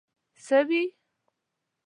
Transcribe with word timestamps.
سويي 0.45 0.83